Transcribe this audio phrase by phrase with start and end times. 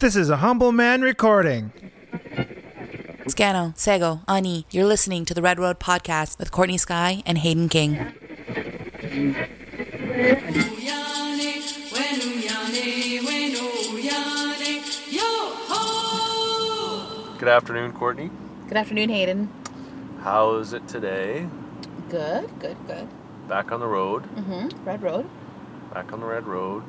[0.00, 1.72] This is a humble man recording.
[3.26, 7.68] Scano, Sego, Ani, you're listening to the Red Road Podcast with Courtney Skye and Hayden
[7.68, 8.12] King.
[17.38, 18.30] Good afternoon, Courtney.
[18.68, 19.48] Good afternoon, Hayden.
[20.22, 21.46] How is it today?
[22.10, 23.08] Good, good, good.
[23.48, 24.84] Back on the road, Mm-hmm.
[24.84, 25.26] Red Road.
[25.94, 26.82] back on the red road.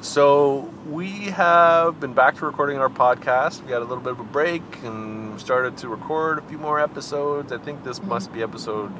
[0.00, 3.64] So, we have been back to recording our podcast.
[3.64, 6.78] We had a little bit of a break and started to record a few more
[6.78, 7.50] episodes.
[7.50, 8.92] I think this must be episode,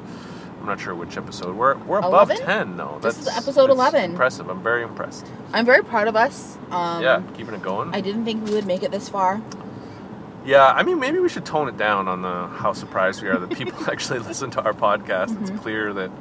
[0.59, 1.55] I'm not sure which episode.
[1.55, 2.45] We're, we're above 11?
[2.45, 2.99] 10, though.
[3.01, 4.11] This is episode 11.
[4.11, 4.49] Impressive.
[4.49, 5.25] I'm very impressed.
[5.53, 6.57] I'm very proud of us.
[6.69, 7.95] Um, yeah, keeping it going.
[7.95, 9.41] I didn't think we would make it this far.
[10.43, 13.37] Yeah, I mean, maybe we should tone it down on the how surprised we are
[13.37, 15.27] that people actually listen to our podcast.
[15.29, 15.43] Mm-hmm.
[15.53, 16.11] It's clear that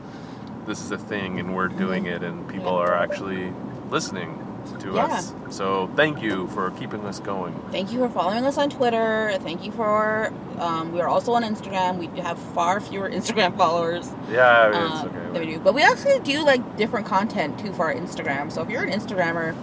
[0.67, 2.79] this is a thing and we're doing it, and people Yeah.
[2.91, 3.53] are actually
[3.91, 4.45] listening
[4.81, 5.05] to Yeah.
[5.07, 5.35] us.
[5.51, 7.55] So thank you for keeping us going.
[7.73, 9.37] Thank you for following us on Twitter.
[9.41, 10.33] Thank you for.
[10.59, 11.99] Um, we are also on Instagram.
[11.99, 15.41] We have far fewer Instagram followers Yeah, uh, it's than okay.
[15.41, 18.51] we do, but we actually do like different content too for our Instagram.
[18.51, 19.55] So if you're an Instagrammer,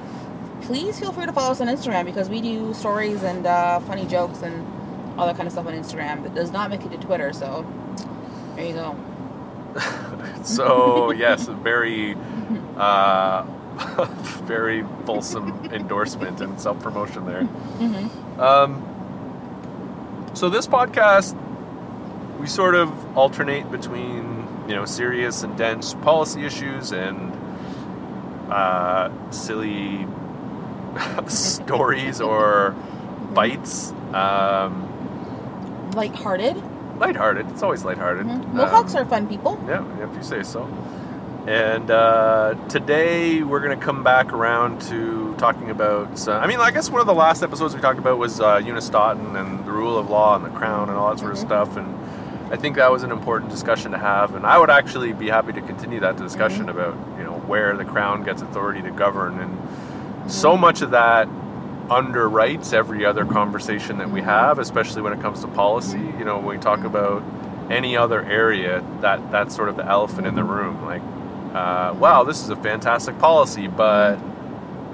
[0.62, 4.06] please feel free to follow us on Instagram because we do stories and uh, funny
[4.06, 4.66] jokes and
[5.20, 6.24] all that kind of stuff on Instagram.
[6.24, 7.32] That does not make it to Twitter.
[7.34, 7.66] So
[8.56, 8.96] there you go.
[10.44, 12.16] So yes, very,
[12.78, 13.44] uh,
[14.46, 17.42] very fulsome endorsement and self promotion there.
[17.44, 18.40] Mm-hmm.
[18.40, 18.82] Um,
[20.34, 21.36] so this podcast,
[22.40, 27.32] we sort of alternate between you know serious and dense policy issues and
[28.52, 30.06] uh, silly
[31.28, 32.72] stories or
[33.34, 33.92] bites.
[34.14, 34.92] Um,
[35.96, 36.62] Lighthearted.
[37.00, 37.50] lighthearted.
[37.52, 38.26] It's always lighthearted.
[38.26, 38.44] Mhm.
[38.46, 39.62] Um, Mohawks are fun people.
[39.68, 40.68] yeah, if you say so.
[41.48, 46.28] And uh, today we're going to come back around to talking about.
[46.28, 48.56] Uh, I mean, I guess one of the last episodes we talked about was uh,
[48.58, 51.46] Unistoten and the rule of law and the crown and all that sort of Mhm.
[51.46, 51.78] stuff.
[51.78, 51.96] And
[52.52, 54.34] I think that was an important discussion to have.
[54.34, 56.72] And I would actually be happy to continue that discussion Mhm.
[56.72, 59.38] about you know where the crown gets authority to govern.
[59.40, 61.28] And so much of that
[61.90, 66.02] underwrites every other conversation that we have, especially when it comes to policy.
[66.18, 67.22] You know, when we talk about
[67.70, 70.84] any other area, that that's sort of the elephant in the room.
[70.88, 71.04] Like,
[71.56, 74.18] uh, wow, this is a fantastic policy, but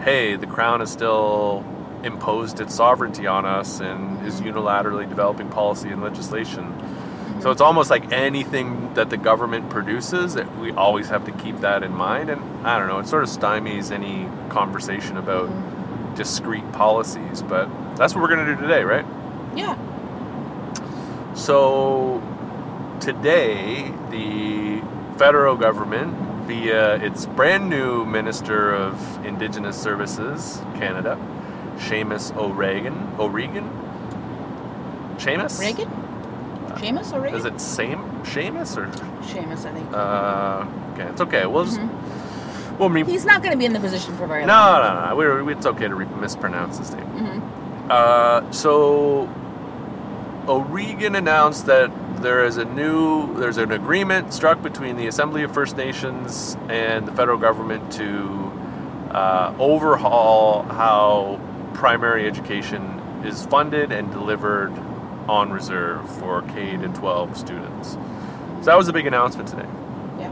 [0.02, 1.66] hey, the crown has still
[2.04, 6.72] imposed its sovereignty on us and is unilaterally developing policy and legislation.
[7.42, 11.62] So it's almost like anything that the government produces, that we always have to keep
[11.62, 12.30] that in mind.
[12.30, 15.50] And I don't know, it sort of stymies any conversation about
[16.16, 19.06] discrete policies, but that's what we're going to do today, right?
[19.56, 19.76] Yeah.
[21.34, 22.22] So
[23.00, 24.84] today, the
[25.18, 31.18] federal government, via its brand new Minister of Indigenous Services, Canada,
[31.78, 33.70] Seamus O'Regan, O'Regan,
[35.18, 35.90] Seamus, Reagan.
[36.76, 37.40] Seamus or Reagan?
[37.40, 38.88] Is it same Seamus or?
[39.24, 39.88] Seamus, I think.
[39.94, 41.46] Uh, okay, it's okay.
[41.46, 42.78] We'll just Mhm.
[42.80, 44.96] we'll re- He's not going to be in the position for very no, long.
[44.96, 45.16] no, no.
[45.16, 47.06] We're, it's okay to re- mispronounce his name.
[47.06, 47.40] hmm
[47.90, 49.30] Uh, so
[50.50, 55.54] O'Regan announced that there is a new there's an agreement struck between the Assembly of
[55.54, 58.52] First Nations and the federal government to
[59.12, 61.40] uh, overhaul how
[61.74, 64.72] primary education is funded and delivered
[65.28, 67.92] on reserve for K to 12 students.
[67.92, 69.68] So that was a big announcement today
[70.20, 70.30] Yeah.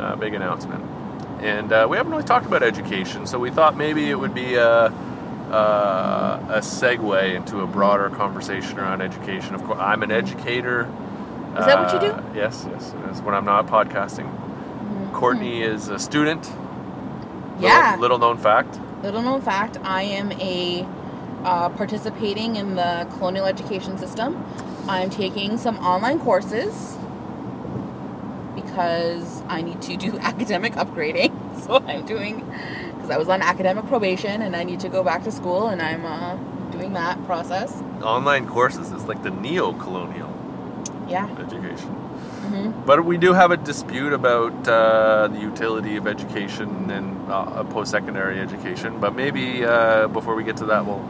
[0.00, 0.84] uh, big announcement.
[1.40, 4.54] And uh, we haven't really talked about education, so we thought maybe it would be
[4.54, 9.54] a, uh, a segue into a broader conversation around education.
[9.56, 10.88] Of course, I'm an educator.
[11.58, 12.14] Is that what you do?
[12.14, 12.94] Uh, Yes, yes.
[12.94, 14.28] It is when I'm not podcasting.
[15.12, 16.42] Courtney is a student.
[16.44, 17.62] Little- Mm-hmm.
[17.64, 17.96] Yeah.
[18.00, 18.80] Little known fact.
[19.02, 20.86] Little known fact, I am a
[21.44, 24.42] uh, participating in the colonial education system.
[24.88, 26.96] I'm taking some online courses
[28.54, 31.32] because I need to do academic upgrading.
[31.62, 32.40] So I'm doing
[32.94, 35.80] because I was on academic probation and I need to go back to school and
[35.82, 36.34] I'm uh,
[36.72, 37.80] doing that process.
[38.02, 40.31] Online courses is like the neo-colonial
[41.12, 41.28] Yeah.
[41.38, 41.88] education.
[41.88, 47.64] hmm But we do have a dispute about uh, the utility of education and uh,
[47.64, 48.98] post-secondary education.
[49.00, 51.04] But maybe uh, before we get to that, we'll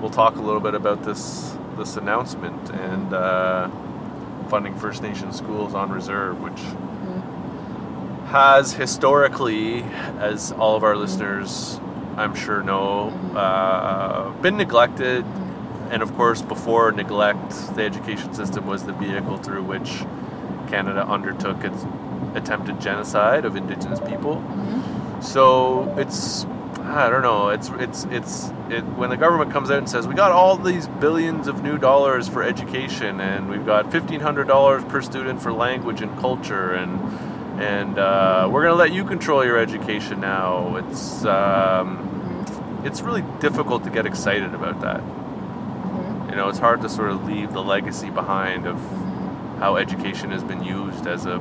[0.00, 3.68] we'll talk a little bit about this this announcement and uh,
[4.48, 6.60] funding First Nation schools on reserve, which
[8.28, 9.82] has historically,
[10.20, 11.80] as all of our listeners,
[12.16, 15.24] I'm sure know, uh, been neglected.
[15.90, 20.04] And of course, before neglect, the education system was the vehicle through which
[20.68, 21.84] Canada undertook its
[22.34, 24.42] attempted genocide of Indigenous people.
[25.20, 26.46] So it's
[26.82, 27.48] I don't know.
[27.50, 30.88] It's it's it's it when the government comes out and says we got all these
[30.88, 35.52] billions of new dollars for education and we've got fifteen hundred dollars per student for
[35.52, 36.98] language and culture and
[37.60, 40.76] and uh, we're going to let you control your education now.
[40.76, 45.02] It's um, it's really difficult to get excited about that.
[46.28, 48.78] You know, it's hard to sort of leave the legacy behind of
[49.58, 51.38] how education has been used as a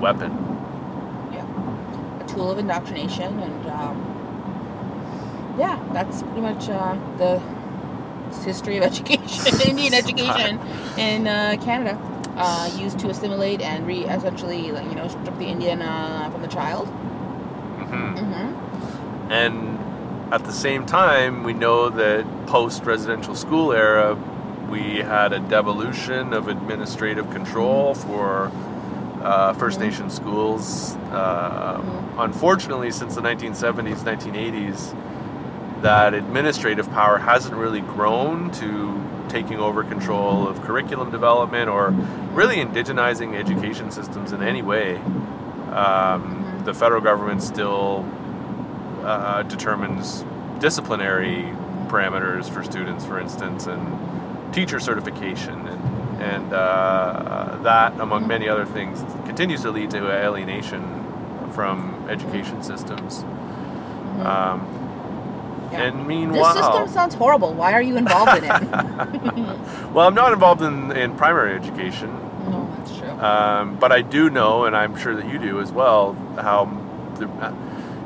[0.00, 0.30] weapon.
[1.32, 1.46] Yeah,
[2.20, 7.40] a tool of indoctrination, and um, yeah, that's pretty much uh, the
[8.44, 10.60] history of education, Indian education
[10.98, 11.98] in uh, Canada,
[12.36, 16.42] uh, used to assimilate and re essentially, like, you know, strip the Indian uh, from
[16.42, 16.86] the child.
[16.88, 19.32] hmm Mm-hmm.
[19.32, 19.75] And
[20.32, 24.14] at the same time, we know that post residential school era,
[24.70, 28.50] we had a devolution of administrative control for
[29.22, 30.96] uh, First Nation schools.
[31.12, 39.84] Uh, Unfortunately, since the 1970s, 1980s, that administrative power hasn't really grown to taking over
[39.84, 41.90] control of curriculum development or
[42.32, 44.96] really indigenizing education systems in any way.
[45.72, 48.02] Um, the federal government still
[49.06, 50.24] uh, determines
[50.58, 51.44] disciplinary
[51.88, 53.80] parameters for students, for instance, and
[54.54, 55.82] teacher certification, and
[56.22, 60.82] and uh, that, among many other things, continues to lead to alienation
[61.52, 63.22] from education systems.
[64.24, 64.58] Um,
[65.72, 65.82] Yeah.
[65.82, 67.52] And meanwhile, This system sounds horrible.
[67.52, 68.50] Why are you involved in it?
[69.92, 72.08] well, I'm not involved in, in primary education,
[72.48, 73.10] no, that's true.
[73.10, 76.66] um, but I do know, and I'm sure that you do as well, how,
[77.18, 77.26] the,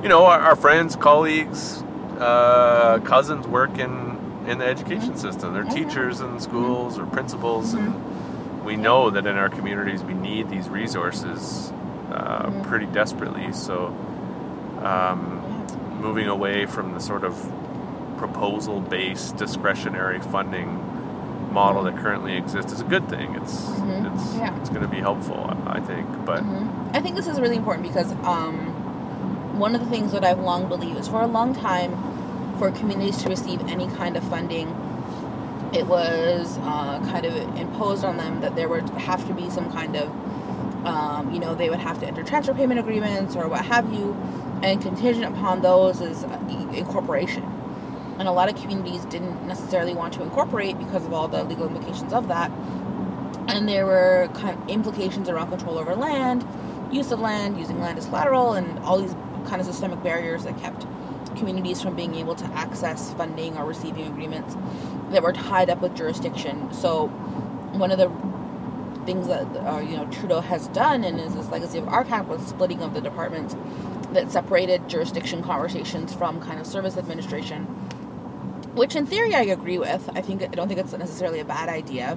[0.03, 1.83] you know, our, our friends, colleagues,
[2.19, 5.53] uh, cousins work in, in the education system.
[5.55, 5.71] They're yeah.
[5.71, 7.87] teachers in schools or principals, Mm-hmm.
[7.87, 11.73] and we know that in our communities we need these resources
[12.13, 13.53] uh, pretty desperately.
[13.53, 13.87] So,
[14.83, 15.67] um,
[16.01, 17.35] moving away from the sort of
[18.19, 20.79] proposal based discretionary funding
[21.53, 23.35] model that currently exists is a good thing.
[23.35, 24.15] It's Mhm.
[24.15, 24.55] it's Yeah.
[24.57, 26.07] it's going to be helpful, I think.
[26.25, 26.69] But Mhm.
[26.95, 28.75] I think this is really important because um,
[29.61, 31.93] one of the things that I've long believed is for a long time,
[32.59, 34.69] for communities to receive any kind of funding,
[35.75, 39.71] it was uh, kind of imposed on them that there would have to be some
[39.71, 40.09] kind of,
[40.87, 44.15] um, you know, they would have to enter transfer payment agreements or what have you,
[44.63, 46.25] and contingent upon those is
[46.73, 47.45] incorporation.
[48.19, 51.67] And a lot of communities didn't necessarily want to incorporate because of all the legal
[51.67, 52.51] implications of that
[53.49, 56.47] and there were kind of implications around control over land,
[56.93, 59.15] use of land, using land as collateral, and all these
[59.51, 60.87] kind of systemic barriers that kept
[61.37, 64.57] communities from being able to access funding or receiving agreements
[65.11, 66.73] that were tied up with jurisdiction.
[66.73, 67.09] So,
[67.73, 68.11] one of the
[69.05, 72.47] things that uh, you know Trudeau has done and is this legacy of RCAP was
[72.47, 73.57] splitting of the departments
[74.13, 77.67] that separated jurisdiction conversations from kind of service administration
[78.75, 80.09] which in theory I agree with.
[80.15, 82.17] I think I don't think it's necessarily a bad idea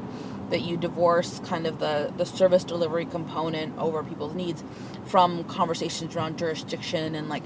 [0.53, 4.63] that you divorce kind of the the service delivery component over people's needs
[5.05, 7.43] from conversations around jurisdiction and like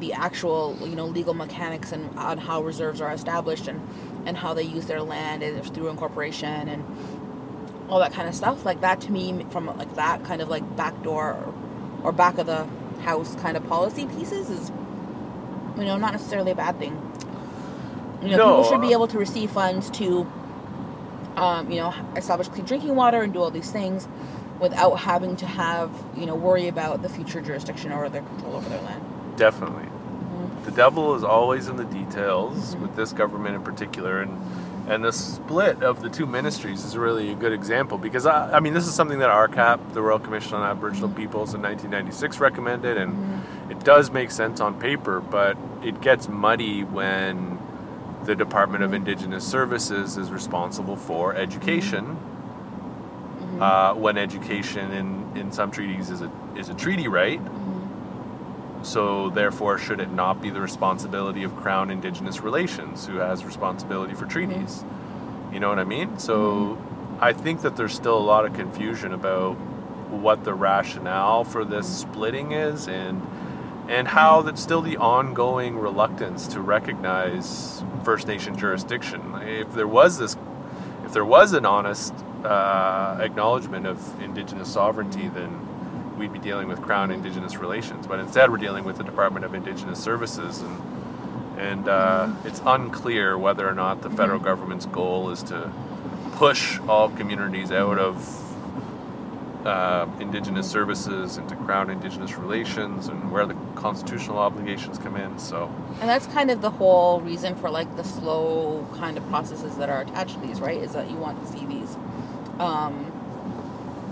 [0.00, 3.80] the actual you know legal mechanics and on how reserves are established and
[4.26, 6.84] and how they use their land and through incorporation and
[7.90, 8.64] all that kind of stuff.
[8.66, 11.54] Like that to me from like that kind of like backdoor or,
[12.04, 12.66] or back of the
[13.02, 14.72] house kind of policy pieces is
[15.78, 17.00] you know not necessarily a bad thing.
[18.22, 20.30] You know, No, people should be uh, able to receive funds to,
[21.38, 24.08] um, you know, establish clean drinking water and do all these things
[24.60, 28.68] without having to have, you know, worry about the future jurisdiction or their control over
[28.68, 29.02] their land.
[29.36, 30.64] definitely, Mm-hmm.
[30.64, 34.36] the devil is always in the details with this government in particular, and
[34.88, 38.60] and the split of the two ministries is really a good example because I, I
[38.60, 42.96] mean this is something that RCAP, the Royal Commission on Aboriginal Peoples, in 1996 recommended,
[42.96, 43.70] and Mm-hmm.
[43.70, 47.57] it does make sense on paper, but it gets muddy when
[48.28, 52.04] the Department of Indigenous Services is responsible for education.
[52.04, 53.62] Mm-hmm.
[53.62, 58.84] Uh, when education in, in some treaties is a is a treaty right, Mm-hmm.
[58.84, 64.12] so therefore should it not be the responsibility of Crown Indigenous Relations, who has responsibility
[64.12, 64.84] for treaties?
[65.50, 66.18] You know what I mean?
[66.18, 66.76] So
[67.20, 69.54] I think that there's still a lot of confusion about
[70.10, 73.22] what the rationale for this splitting is and
[73.88, 79.34] and how that's still the ongoing reluctance to recognize First Nation jurisdiction.
[79.42, 80.36] If there was this,
[81.04, 82.12] if there was an honest
[82.44, 88.06] uh, acknowledgement of Indigenous sovereignty, then we'd be dealing with Crown Indigenous relations.
[88.06, 90.82] But instead, we're dealing with the Department of Indigenous Services, and
[91.58, 95.72] and uh, it's unclear whether or not the federal government's goal is to
[96.32, 98.47] push all communities out of
[99.68, 105.38] uh, Indigenous services into Crown Indigenous relations and where the constitutional obligations come in.
[105.38, 109.76] So, And that's kind of the whole reason for like the slow kind of processes
[109.76, 110.78] that are attached to these, right?
[110.78, 111.96] Is that you want to see these.
[112.58, 113.12] Um,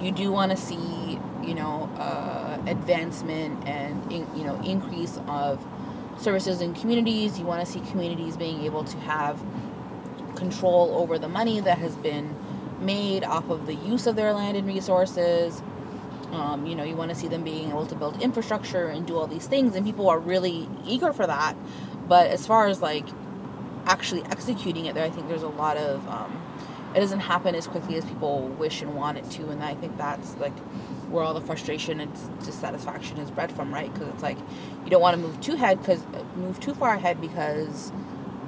[0.01, 5.65] you do want to see, you know, uh, advancement and in, you know increase of
[6.19, 7.39] services in communities.
[7.39, 9.43] You want to see communities being able to have
[10.35, 12.35] control over the money that has been
[12.80, 15.62] made off of the use of their land and resources.
[16.33, 19.16] Um, you know, you want to see them being able to build infrastructure and do
[19.16, 21.56] all these things, and people are really eager for that.
[22.09, 23.06] But as far as like
[23.87, 26.42] actually executing it, there, I think there's a lot of um,
[26.95, 29.97] it doesn't happen as quickly as people wish and want it to, and I think
[29.97, 30.59] that's like
[31.09, 33.92] where all the frustration and dissatisfaction is bred from, right?
[33.92, 34.38] Because it's like
[34.85, 36.02] you don't want to move too ahead, because
[36.37, 37.92] move too far ahead because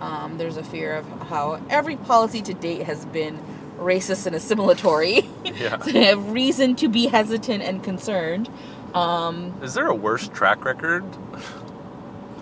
[0.01, 3.39] um, there's a fear of how every policy to date has been
[3.79, 5.27] racist and assimilatory.
[5.59, 5.79] Yeah.
[5.81, 8.49] so they have reason to be hesitant and concerned.
[8.95, 11.05] Um, is there a worse track record?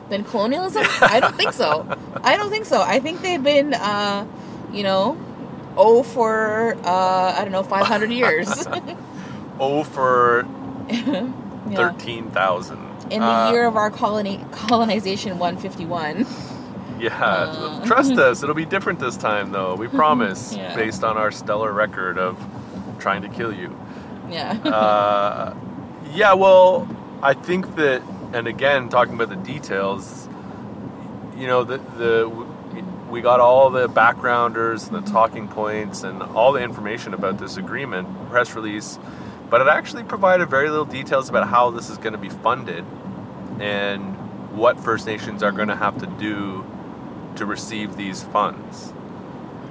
[0.08, 0.84] than colonialism?
[1.00, 1.86] I don't think so.
[2.22, 2.80] I don't think so.
[2.82, 4.26] I think they've been, uh,
[4.72, 5.16] you know,
[5.76, 8.48] oh for uh, I don't know, five hundred years.
[9.60, 10.46] oh for
[10.88, 11.30] yeah.
[11.74, 12.78] thirteen thousand.
[13.10, 16.26] In the Uh, year of our colony colonization, one fifty one.
[16.98, 17.84] Yeah, Uh.
[17.86, 18.42] trust us.
[18.42, 19.74] It'll be different this time, though.
[19.74, 20.74] We promise, Yeah.
[20.74, 22.36] based on our stellar record of
[22.98, 23.76] trying to kill you.
[24.30, 24.52] Yeah.
[24.64, 25.54] uh,
[26.14, 26.88] yeah, well,
[27.22, 30.28] I think that, and again, talking about the details,
[31.36, 32.46] you know, the the
[33.10, 37.56] we got all the backgrounders, and the talking points, and all the information about this
[37.56, 38.98] agreement press release,
[39.48, 42.84] but it actually provided very little details about how this is going to be funded
[43.60, 44.02] and
[44.56, 46.64] what First Nations are going to have to do
[47.36, 48.92] to receive these funds.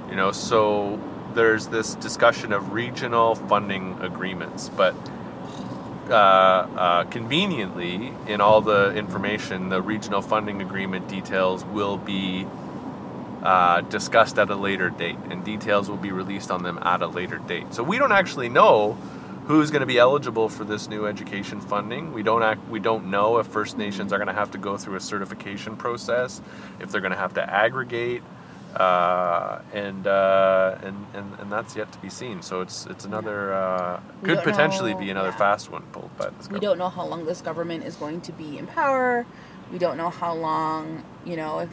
[0.08, 1.00] You know, so
[1.34, 4.94] there's this discussion of regional funding agreements, but
[6.08, 12.46] uh, uh, conveniently, in all the information, the regional funding agreement details will be
[13.42, 17.06] uh, discussed at a later date, and details will be released on them at a
[17.06, 17.74] later date.
[17.74, 18.96] So we don't actually know
[19.46, 22.12] who's going to be eligible for this new education funding.
[22.12, 24.76] We don't act, we don't know if First Nations are going to have to go
[24.76, 26.42] through a certification process,
[26.80, 28.22] if they're going to have to aggregate,
[28.74, 32.42] uh, and, uh, and and and that's yet to be seen.
[32.42, 35.36] So it's it's another uh, could potentially know- be another yeah.
[35.36, 38.32] fast one pulled by this we don't know how long this government is going to
[38.32, 39.24] be in power.
[39.72, 41.70] We don't know how long, you know, if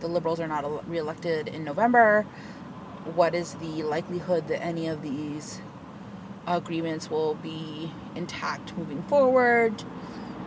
[0.00, 2.22] the liberals are not el- reelected in November,
[3.14, 5.60] what is the likelihood that any of these
[6.56, 9.82] agreements will be intact moving forward?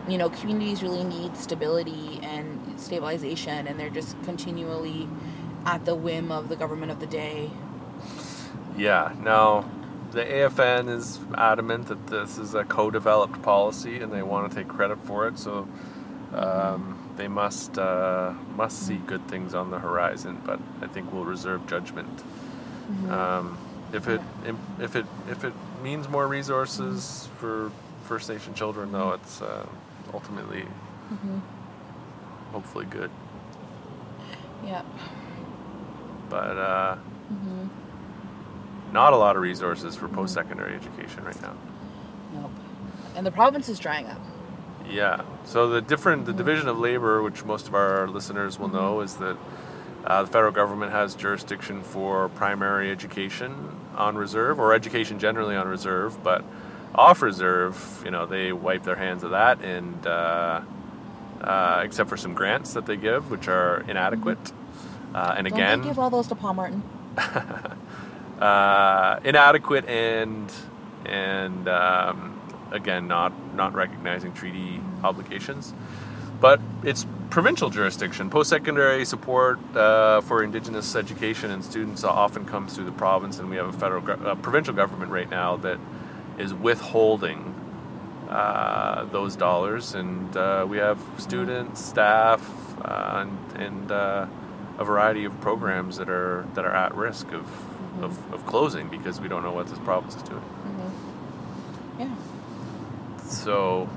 [0.08, 5.08] You know, communities really need stability and stabilization, and they're just continually
[5.64, 7.50] at the whim of the government of the day.
[8.76, 9.14] Yeah.
[9.22, 9.70] Now,
[10.10, 14.68] the AFN is adamant that this is a co-developed policy, and they want to take
[14.68, 15.38] credit for it.
[15.38, 15.68] So
[16.34, 20.40] um, they must uh, must see good things on the horizon.
[20.44, 22.22] But I think we'll reserve judgment.
[23.08, 23.56] Um,
[23.92, 24.20] if it
[24.80, 27.70] if it if it means more resources for
[28.04, 29.66] First Nation children, though, it's uh,
[30.12, 30.64] ultimately
[32.52, 33.10] hopefully good.
[34.64, 34.82] Yeah.
[36.28, 36.96] But uh,
[38.92, 41.54] not a lot of resources for post-secondary education right now.
[42.34, 42.50] Nope.
[43.16, 44.20] And the province is drying up.
[44.88, 45.22] Yeah.
[45.44, 49.16] So the different the division of labor, which most of our listeners will know, is
[49.16, 49.36] that
[50.04, 55.68] uh, the federal government has jurisdiction for primary education on reserve, or education generally on
[55.68, 56.44] reserve, but
[56.94, 60.60] off reserve, you know, they wipe their hands of that, and uh,
[61.40, 64.52] uh, except for some grants that they give, which are inadequate.
[65.14, 66.82] Uh, and Don't again, give all those to Paul Martin?
[68.40, 70.50] uh, inadequate and
[71.04, 72.40] and um,
[72.70, 75.74] again not not recognizing treaty obligations.
[76.40, 78.28] But it's provincial jurisdiction.
[78.28, 83.56] Post-secondary support uh, for Indigenous education and students often comes through the province, and we
[83.56, 85.78] have a federal, uh, provincial government right now that
[86.38, 87.54] is withholding
[88.28, 92.42] uh, those dollars, and uh, we have students, staff,
[92.84, 94.26] uh, and, and uh,
[94.76, 97.46] a variety of programs that are that are at risk of,
[98.04, 100.44] of, of closing because we don't know what this province is doing.
[101.98, 102.14] Yeah.
[103.24, 103.88] So,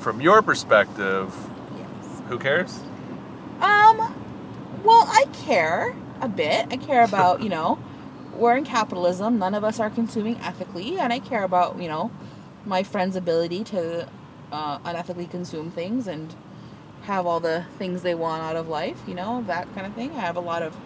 [0.00, 1.32] from your perspective.
[2.30, 2.80] Who cares?
[3.60, 3.98] Um,
[4.84, 6.68] well, I care a bit.
[6.70, 7.78] I care about, you know,
[8.34, 9.38] we're in capitalism.
[9.38, 10.98] None of us are consuming ethically.
[10.98, 12.10] And I care about, you know,
[12.64, 14.08] my friend's ability to
[14.52, 16.34] uh, unethically consume things and
[17.02, 20.12] have all the things they want out of life, you know, that kind of thing.
[20.12, 20.76] I have a lot of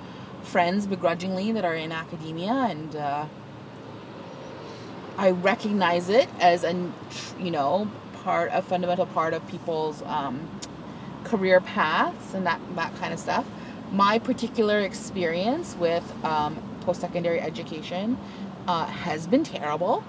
[0.43, 3.27] friends begrudgingly that are in academia and, uh,
[5.17, 6.73] I recognize it as a
[7.39, 7.89] you know
[8.25, 10.49] part a fundamental part of people's um,
[11.25, 13.47] career paths and that that kind of stuff.
[13.93, 18.19] My particular experience with um, post secondary education
[18.69, 20.05] uh, has been terrible,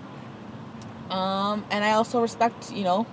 [1.09, 3.07] um, and I also respect you know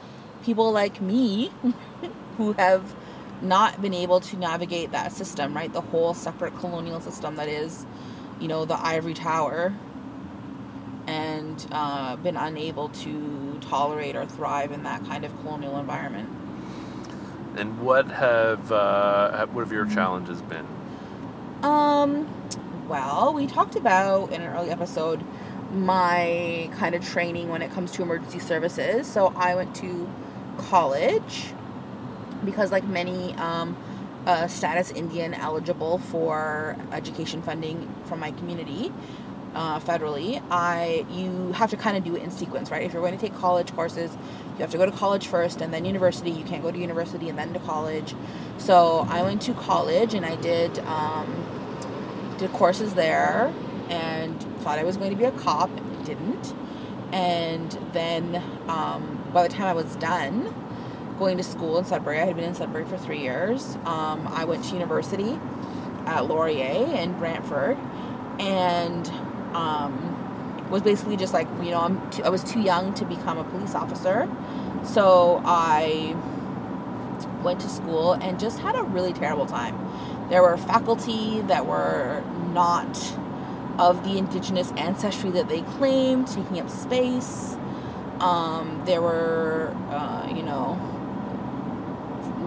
[0.45, 1.53] people like me
[2.37, 2.95] who have
[3.43, 5.73] not been able to navigate that system, right?
[5.73, 7.87] The whole separate colonial system that is,
[8.41, 9.75] you know, the ivory tower
[11.07, 16.29] and uh, been unable to tolerate or thrive in that kind of colonial environment.
[17.57, 20.67] And what have uh, what have your challenges been?
[21.63, 22.27] Um,
[22.89, 25.25] well, we talked about in an early episode
[25.73, 29.07] my kind of training when it comes to emergency services.
[29.07, 30.11] So I went to
[30.59, 31.53] college
[32.45, 33.77] because, like many um,
[34.27, 38.93] uh, status Indian eligible for education funding from my community,
[39.55, 42.83] uh, federally, I you have to kind of do it in sequence, right?
[42.83, 44.11] If you're going to take college courses,
[44.55, 46.31] you have to go to college first and then university.
[46.31, 48.15] You can't go to university and then to college.
[48.59, 53.53] So I went to college and I did um, did courses there
[53.89, 55.71] and thought I was going to be a cop.
[56.05, 56.55] Didn't.
[57.13, 60.55] And then um, by the time I was done
[61.19, 63.77] going to school in Sudbury, I had been in Sudbury for three years.
[63.85, 65.39] Um, I went to university
[66.07, 67.77] at Laurier in Brantford
[68.41, 69.11] and
[69.55, 73.39] um, was basically just like you know I'm too, I was too young to become
[73.39, 74.29] a police officer,
[74.85, 76.17] so I
[77.43, 79.79] went to school and just had a really terrible time.
[80.29, 82.97] There were faculty that were not
[83.79, 87.57] of the indigenous ancestry that they claimed, taking up space.
[88.21, 90.77] Um, there were, uh, you know,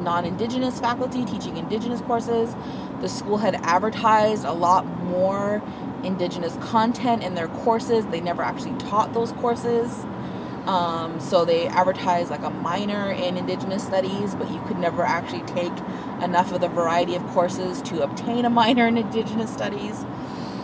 [0.03, 2.55] non-indigenous faculty teaching indigenous courses.
[3.01, 5.61] The school had advertised a lot more
[6.05, 8.05] indigenous content in their courses.
[8.07, 10.05] They never actually taught those courses.
[10.65, 15.43] Um, so they advertised like a minor in indigenous studies, but you could never actually
[15.43, 15.73] take
[16.23, 20.03] enough of the variety of courses to obtain a minor in indigenous studies.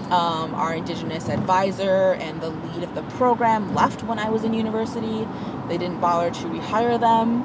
[0.09, 4.53] Um, our indigenous advisor and the lead of the program left when I was in
[4.53, 5.27] university.
[5.67, 7.43] They didn't bother to rehire them.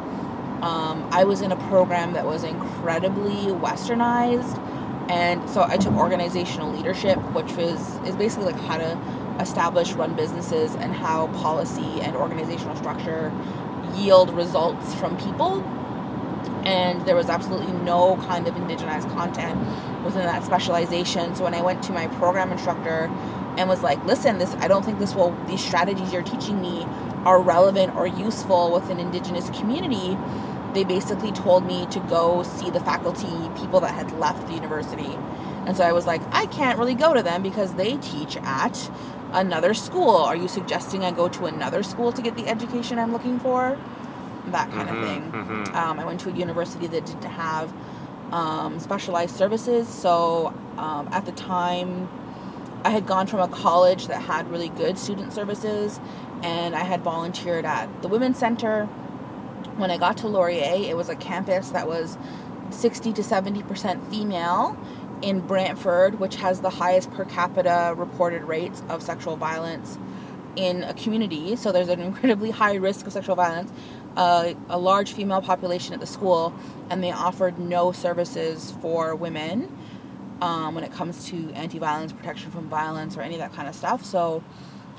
[0.63, 4.57] Um, I was in a program that was incredibly westernized
[5.09, 8.99] and so I took organizational leadership, which was is basically like how to
[9.41, 13.33] establish, run businesses, and how policy and organizational structure
[13.95, 15.63] yield results from people.
[16.65, 19.57] And there was absolutely no kind of indigenized content
[20.05, 21.35] within that specialization.
[21.37, 23.11] So when I went to my program instructor
[23.57, 26.87] and was like, "Listen, this I don't think this will these strategies you're teaching me
[27.25, 30.19] are relevant or useful with an indigenous community."
[30.77, 33.27] They basically told me to go see the faculty
[33.59, 35.17] people that had left the university.
[35.67, 38.91] And so I was like, I can't really go to them because they teach at
[39.33, 40.17] another school.
[40.17, 43.79] Are you suggesting I go to another school to get the education I'm looking for?
[44.49, 45.33] That kind Mhm, of thing.
[45.33, 45.75] mhm.
[45.75, 47.73] Um, I went to a university that didn't have
[48.33, 49.89] um, specialized services.
[49.89, 52.09] So um, at the time,
[52.85, 56.01] I had gone from a college that had really good student services,
[56.43, 58.89] and I had volunteered at the Women's Center.
[59.77, 62.17] When I got to Laurier, it was a campus that was
[62.71, 64.77] 60 to 70% female
[65.23, 69.99] in Brantford, which has the highest per capita reported rates of sexual violence
[70.57, 71.57] in a community.
[71.57, 73.71] So there's an incredibly high risk of sexual violence,
[74.17, 76.55] uh, a large female population at the school,
[76.91, 79.77] and they offered no services for women
[80.41, 83.69] um, when it comes to anti violence, protection from violence, or any of that kind
[83.69, 84.05] of stuff.
[84.05, 84.43] So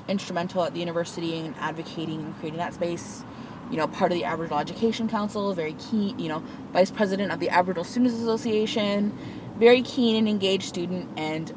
[0.08, 3.24] instrumental at the university in advocating and creating that space
[3.70, 7.40] you know, part of the Aboriginal Education Council, very keen, you know, vice president of
[7.40, 9.16] the Aboriginal Students Association,
[9.58, 11.52] very keen and engaged student, and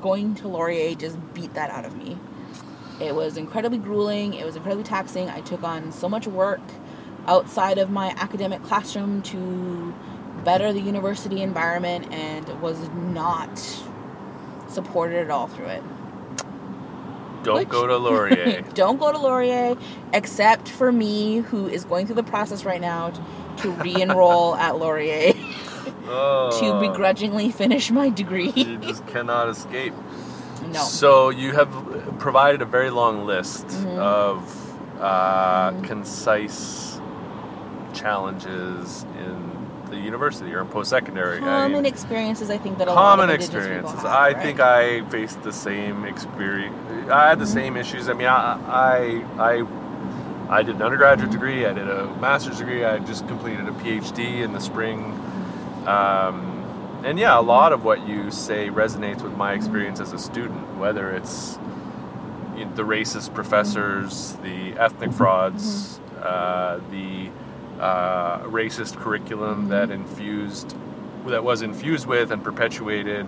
[0.00, 2.16] going to Laurier just beat that out of me.
[3.00, 5.28] It was incredibly grueling, it was incredibly taxing.
[5.28, 6.60] I took on so much work
[7.26, 9.94] outside of my academic classroom to
[10.44, 13.58] better the university environment and was not
[14.68, 15.82] supported at all through it.
[17.42, 18.62] Don't Which- go to Laurier.
[18.74, 19.76] Don't go to Laurier,
[20.12, 23.12] except for me, who is going through the process right now
[23.58, 25.32] to, re-enroll at Laurier
[26.06, 28.50] oh, to begrudgingly finish my degree.
[28.54, 29.94] You just cannot escape.
[30.72, 30.80] no.
[30.80, 31.70] So you have
[32.18, 33.98] provided a very long list Mhm.
[33.98, 34.56] of
[35.00, 35.84] uh, Mhm.
[35.84, 37.00] concise
[37.94, 39.59] challenges in
[39.90, 41.38] the university or in post-secondary.
[41.38, 44.02] I Common mean, experiences, I think that a lot common of Indigenous people experiences.
[44.02, 44.42] have, I right?
[44.42, 47.10] think I faced the same experience.
[47.10, 48.08] I had the same issues.
[48.08, 51.66] I mean, I, I, I, I did an undergraduate degree.
[51.66, 52.84] I did a master's degree.
[52.84, 55.04] I just completed a PhD in the spring.
[55.86, 60.18] Um, and yeah, a lot of what you say resonates with my experience as a
[60.18, 60.76] student.
[60.76, 61.58] Whether it's,
[62.74, 67.30] the racist professors, the ethnic frauds, uh, the
[67.80, 70.76] uh, racist curriculum that infused,
[71.26, 73.26] that was infused with and perpetuated,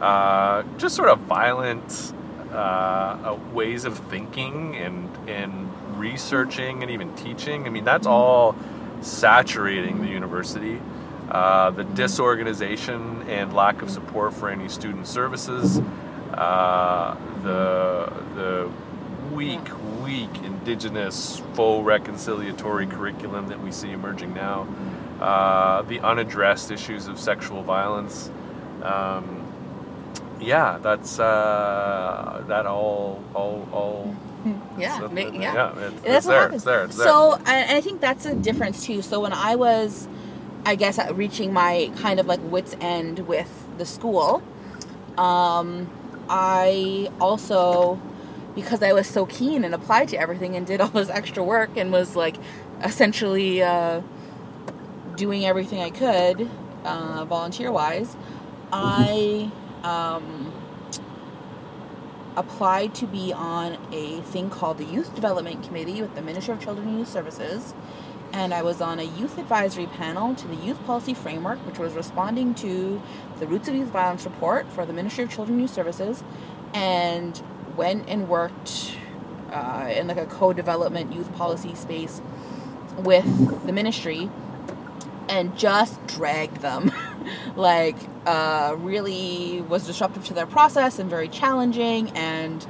[0.00, 2.12] uh, just sort of violent
[2.52, 7.66] uh, uh, ways of thinking and and researching and even teaching.
[7.66, 8.56] I mean, that's all
[9.02, 10.80] saturating the university.
[11.30, 15.80] Uh, the disorganization and lack of support for any student services,
[16.34, 18.70] uh, the the
[19.30, 19.66] weak,
[20.02, 24.66] weak indigenous faux reconciliatory curriculum that we see emerging now,
[25.20, 28.30] uh, the unaddressed issues of sexual violence.
[28.82, 29.46] Um,
[30.40, 34.16] yeah, that's uh, that all all all.
[34.78, 35.30] Yeah, yeah.
[35.34, 36.54] yeah, it's, it's that's what there, happens.
[36.56, 37.06] it's there, it's there.
[37.06, 39.02] So, and I think that's a difference too.
[39.02, 40.08] So when I was,
[40.64, 44.42] I guess, reaching my kind of like wits end with the school,
[45.18, 45.90] um,
[46.30, 48.00] I also,
[48.54, 51.70] because I was so keen and applied to everything and did all this extra work
[51.76, 52.36] and was like,
[52.82, 54.00] essentially uh,
[55.16, 56.50] doing everything I could,
[56.84, 58.16] uh, volunteer wise,
[58.72, 59.50] I.
[59.82, 60.52] Um,
[62.36, 66.60] applied to be on a thing called the Youth Development Committee with the Ministry of
[66.60, 67.74] Children and Youth Services.
[68.32, 71.94] And I was on a youth advisory panel to the Youth Policy Framework, which was
[71.94, 73.02] responding to
[73.40, 76.22] the Roots of Youth Violence report for the Ministry of Children and Youth Services,
[76.72, 77.42] and
[77.76, 78.96] went and worked
[79.50, 82.20] uh, in like a co-development youth policy space
[82.98, 84.30] with the ministry
[85.28, 86.92] and just dragged them.
[87.56, 92.10] like, uh, really was disruptive to their process and very challenging.
[92.10, 92.64] And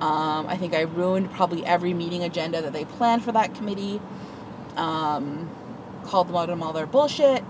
[0.00, 4.00] um, I think I ruined probably every meeting agenda that they planned for that committee.
[4.76, 5.50] Um,
[6.04, 7.42] called them out on all their bullshit,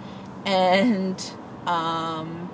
[0.47, 1.33] and
[1.67, 2.49] um,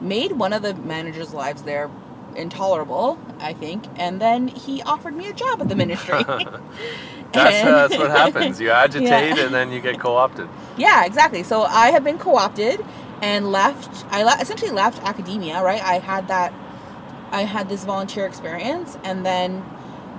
[0.00, 1.90] made one of the managers' lives there
[2.38, 3.18] intolerable.
[3.40, 6.24] I think, and then he offered me a job at the ministry.
[7.32, 8.58] That's, And- uh, that's what happens.
[8.60, 9.44] You agitate Yeah.
[9.44, 10.48] and then you get co-opted.
[10.78, 11.42] Yeah, exactly.
[11.42, 12.82] So I have been co-opted
[13.20, 14.06] and left.
[14.10, 15.62] I le- essentially left academia.
[15.62, 15.82] Right.
[15.82, 16.54] I had that.
[17.30, 19.62] I had this volunteer experience, and then,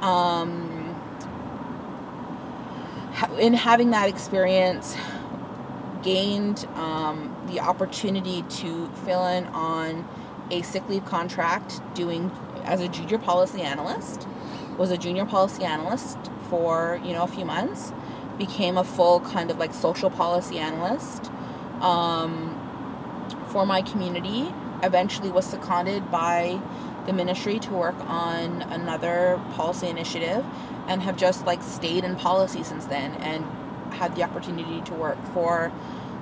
[0.01, 0.95] um,
[3.13, 4.95] ha- in having that experience,
[6.03, 10.07] gained um, the opportunity to fill in on
[10.51, 12.31] a sick leave contract, doing
[12.63, 14.27] as a junior policy analyst.
[14.77, 16.17] Was a junior policy analyst
[16.49, 17.91] for you know a few months
[18.37, 21.29] became a full kind of like social policy analyst
[21.81, 22.55] um,
[23.49, 24.53] for my community.
[24.81, 26.61] Eventually, was seconded by
[27.05, 30.45] the ministry to work on another policy initiative,
[30.87, 33.45] and have just like stayed in policy since then, and
[33.93, 35.71] had the opportunity to work for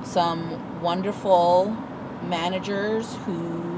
[0.04, 1.76] some wonderful
[2.24, 3.77] managers who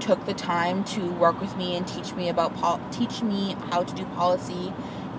[0.00, 3.82] took the time to work with me and teach me about pol- teach me how
[3.84, 4.72] to do policy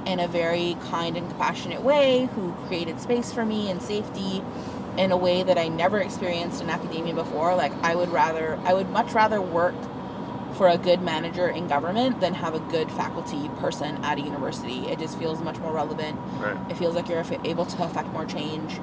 [0.05, 4.41] in a very kind and compassionate way who created space for me and safety
[4.97, 8.73] in a way that I never experienced in academia before like I would rather I
[8.73, 9.75] would much rather work
[10.55, 14.79] for a good manager in government than have a good faculty person at a university
[14.87, 16.57] it just feels much more relevant Right.
[16.69, 18.79] it feels like you're able to affect more change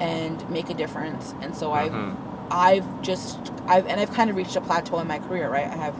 [0.00, 2.16] and make a difference and so I've Mhm.
[2.50, 5.66] I've just I've and I've kind of reached a plateau in my career, right?
[5.66, 5.94] I have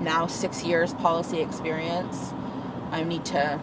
[0.00, 2.32] now six years policy experience.
[2.92, 3.60] I need to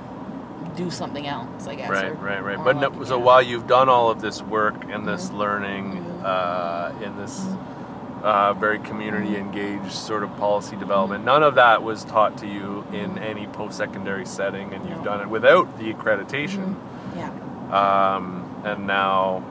[0.76, 1.90] do something else, I guess.
[1.90, 2.64] Right, or- right, right.
[2.64, 3.24] But no, so yeah.
[3.24, 5.38] while you've done all of this work and this Mhm.
[5.38, 6.24] learning Mhm.
[6.26, 8.26] uh, in this Mm-hmm.
[8.26, 12.84] uh, very community engaged sort of policy development, none of that was taught to you
[12.92, 16.76] in any post secondary setting, and you've done it without the accreditation.
[17.16, 17.30] yeah,
[17.72, 19.42] Um, and now,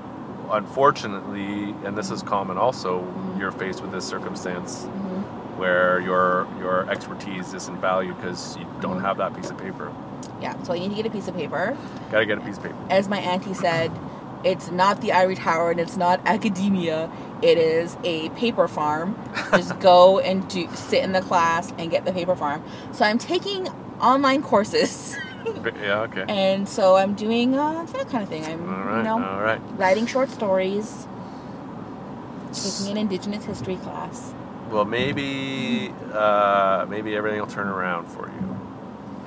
[0.53, 3.41] unfortunately, and this is common also, Mhm.
[3.41, 5.23] you're faced with this circumstance hmm
[5.59, 9.91] where your your expertise isn't valued because you don't have that piece of paper.
[10.43, 10.53] yeah.
[10.65, 11.75] So I need to get a piece of paper.
[12.13, 12.75] Got to get a piece of paper.
[12.91, 13.91] As my auntie said,
[14.45, 17.09] it's not the ivory tower and it's not academia.
[17.41, 19.17] It is a paper farm.
[19.53, 22.63] Just go and do sit in the class and get the paper farm.
[22.93, 25.17] So I'm taking online courses.
[25.47, 26.03] Yeah.
[26.03, 26.25] Okay.
[26.29, 28.45] And so I'm doing uh, that kind of thing.
[28.45, 28.99] I'm, right.
[28.99, 29.61] you know, right.
[29.77, 31.07] writing short stories,
[32.53, 34.35] taking an Indigenous history class.
[34.71, 38.61] Well, maybe uh, maybe everything will turn around for you.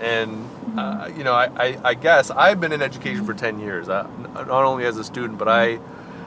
[0.01, 3.89] And uh, you know, I, I, I guess I've been in education for ten years.
[3.89, 5.79] N- not only as a student, but I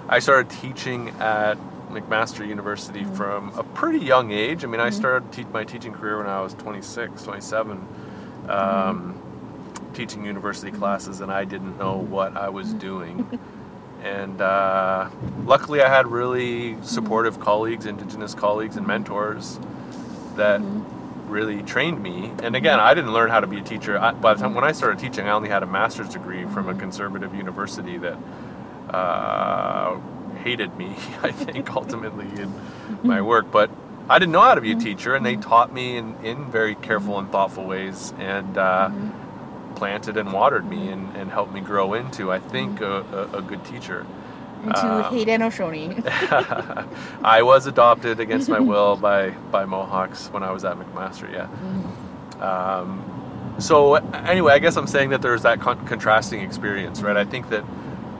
[0.08, 1.56] I started teaching at
[1.90, 4.64] McMaster University from a pretty young age.
[4.64, 7.86] I mean, I started te- my teaching career when I was 26, 27,
[8.48, 9.22] um,
[9.92, 13.40] teaching university classes, and I didn't know what I was doing.
[14.02, 15.08] and uh,
[15.44, 19.58] luckily, I had really supportive colleagues, Indigenous colleagues, and mentors
[20.36, 20.60] that
[21.26, 22.32] really trained me.
[22.42, 23.98] And again, I didn't learn how to be a teacher.
[23.98, 26.68] I, by the time when I started teaching, I only had a master's degree from
[26.68, 28.18] a conservative university that
[28.90, 29.98] uh,
[30.42, 30.94] hated me.
[31.22, 32.52] I think ultimately in
[33.02, 33.70] my work, but
[34.08, 36.74] I didn't know how to be a teacher, and they taught me in, in very
[36.74, 38.90] careful and thoughtful ways, and uh,
[39.82, 43.00] planted and watered me and, and helped me grow into, I think, a,
[43.32, 44.06] a, a good teacher.
[44.62, 46.06] Into Hayden Oshoni.
[47.24, 51.28] I was adopted against my will by by Mohawks when I was at McMaster.
[51.32, 51.48] Yeah.
[52.40, 53.96] Um, so
[54.34, 57.16] anyway, I guess I'm saying that there's that con- contrasting experience, right?
[57.16, 57.64] I think that,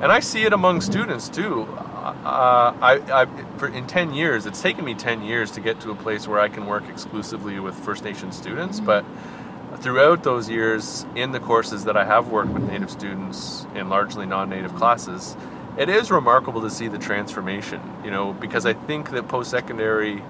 [0.01, 1.63] and I see it among students too.
[1.79, 5.93] Uh, I, I for, in 10 years, it's taken me 10 years to get to
[5.93, 9.05] a place where I can work exclusively with First Nation students, but
[9.83, 14.27] throughout those years in the courses that I have worked with Native students in largely
[14.27, 15.37] non-Native classes,
[15.77, 17.81] it is remarkable to see the transformation.
[18.05, 20.23] You know, because I think that post-secondary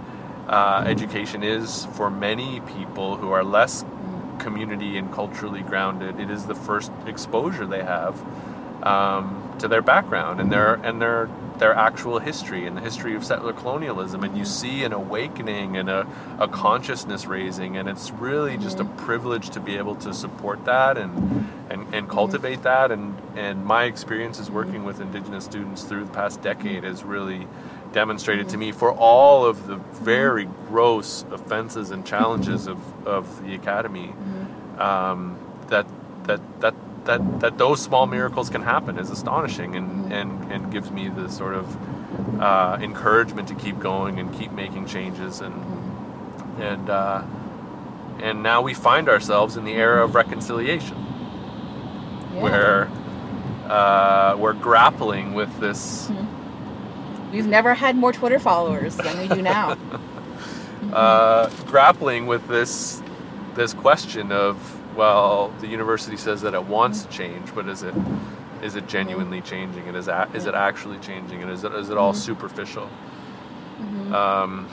[0.48, 3.84] uh, education is for many people who are less
[4.38, 6.18] community and culturally grounded.
[6.18, 8.20] It is the first exposure they have
[8.82, 11.28] um, to their background and their and their
[11.62, 14.24] their actual history and the history of settler colonialism.
[14.24, 16.08] And you see an awakening and a,
[16.40, 19.06] a consciousness raising, and it's really just a mm-hmm.
[19.06, 21.14] privilege to be able to support that and
[21.70, 22.10] and, and mm-hmm.
[22.10, 22.90] cultivate that.
[22.90, 27.46] And and my experiences working with Indigenous students through the past decade has really
[27.92, 28.80] demonstrated to me mm-hmm.
[28.80, 34.12] for all of the very gross offenses and challenges of, of the academy
[34.78, 35.86] um, that
[36.24, 40.90] that that that that those small miracles can happen is astonishing and and, and gives
[40.90, 45.54] me the sort of uh, encouragement to keep going and keep making changes and
[46.60, 47.22] and uh,
[48.20, 50.96] and now we find ourselves in the era of reconciliation
[52.34, 52.42] Yeah.
[52.42, 52.90] where
[53.68, 56.10] uh, we're grappling with this
[57.32, 59.78] We've never had more Twitter followers than we do now.
[60.92, 63.00] uh, grappling with this
[63.54, 64.56] this question of
[64.96, 67.94] well, the university says that it wants to change, but is it
[68.62, 69.88] is it genuinely changing?
[69.88, 71.42] And is a, is it actually changing?
[71.42, 72.20] And is it is it all mm-hmm.
[72.20, 72.88] superficial?
[73.78, 74.14] Mm-hmm.
[74.14, 74.68] Um,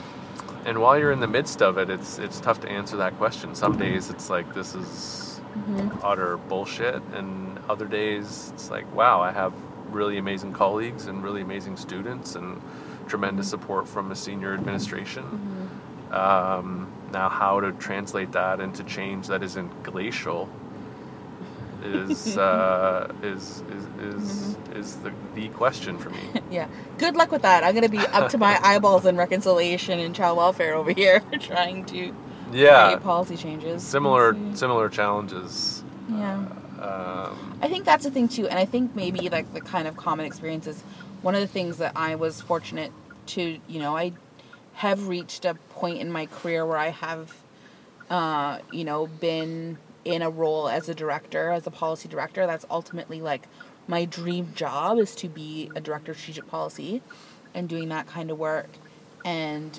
[0.64, 3.54] and while you're in the midst of it, it's it's tough to answer that question.
[3.54, 5.98] Some days it's like this is mm-hmm.
[6.02, 9.52] utter bullshit, and other days it's like wow, I have
[9.90, 12.62] really amazing colleagues and really amazing students and
[13.08, 15.70] tremendous support from a senior administration.
[16.12, 20.48] Um, now, how to translate that into change that isn't glacial
[21.82, 26.20] is uh, is is is, is the, the question for me.
[26.50, 26.68] yeah.
[26.98, 27.64] Good luck with that.
[27.64, 31.20] I'm going to be up to my eyeballs in reconciliation and child welfare over here,
[31.40, 32.14] trying to
[32.52, 33.82] Yeah, policy changes.
[33.82, 35.82] similar similar challenges.
[36.10, 36.46] Yeah.
[36.80, 39.96] Um, I think that's the thing too, and I think maybe like the kind of
[39.96, 40.82] common experience is
[41.22, 42.92] one of the things that I was fortunate
[43.26, 44.12] to, you know, I
[44.80, 47.34] have reached a point in my career where I have,
[48.08, 52.46] uh, you know, been in a role as a director, as a policy director.
[52.46, 53.42] That's ultimately like
[53.86, 57.02] my dream job is to be a director of strategic policy,
[57.52, 58.70] and doing that kind of work,
[59.22, 59.78] and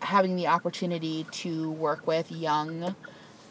[0.00, 2.96] having the opportunity to work with young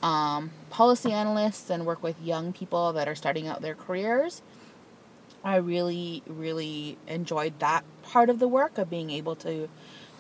[0.02, 4.42] um, policy analysts and work with young people that are starting out their careers.
[5.44, 9.70] I really, really enjoyed that part of the work of being able to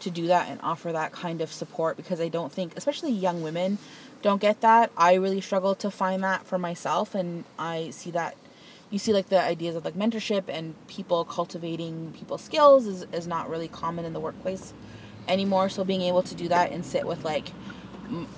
[0.02, 3.42] to do that and offer that kind of support because I don't think, especially young
[3.42, 3.78] women,
[4.22, 4.92] don't get that.
[4.98, 8.36] I really struggle to find that for myself, and I see that
[8.90, 13.28] you see like the ideas of like mentorship and people cultivating people's skills is, is
[13.28, 14.74] not really common in the workplace
[15.28, 15.70] anymore.
[15.70, 17.50] So being able to do that and sit with like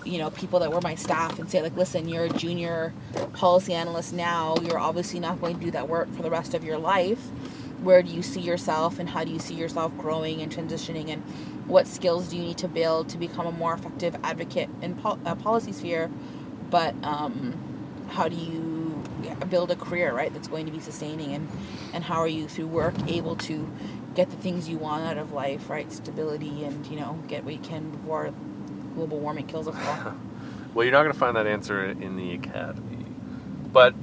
[0.04, 2.92] you know people that were my staff and say like listen you're a junior
[3.34, 6.64] policy analyst now you're obviously not going to do that work for the rest of
[6.64, 7.30] your life
[7.82, 11.24] where do you see yourself and how do you see yourself growing and transitioning and
[11.68, 15.20] what skills do you need to build to become a more effective advocate in pol-
[15.26, 16.10] uh, policy sphere?
[16.70, 17.54] But um,
[18.10, 19.04] how do you
[19.50, 21.48] build a career right that's going to be sustaining and
[21.94, 23.70] and how are you through work able to
[24.16, 27.54] get the things you want out of life right stability and you know get what
[27.54, 28.34] you can before
[28.96, 30.14] global warming kills us all?
[30.72, 33.04] Well, you're not going to find that answer in the academy,
[33.74, 33.96] but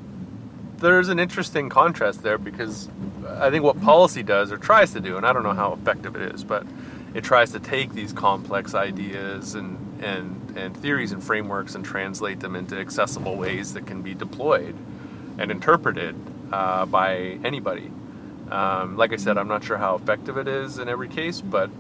[0.79, 2.89] there's an interesting contrast there because
[3.29, 6.17] I think what policy does or tries to do, and I don't know how effective
[6.17, 6.67] it is, but
[7.15, 12.41] it tries to take these complex ideas and and and theories and frameworks and translate
[12.41, 14.75] them into accessible ways that can be deployed
[15.39, 16.15] and interpreted
[16.53, 17.91] uh, by anybody.
[18.51, 21.71] Um, like I said, I'm not sure how effective it is in every case, but